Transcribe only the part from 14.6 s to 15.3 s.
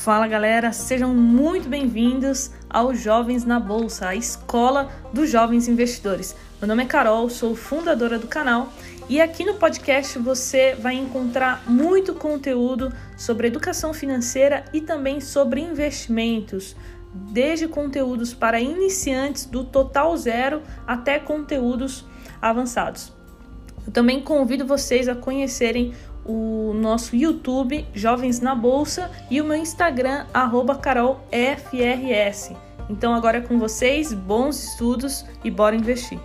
e também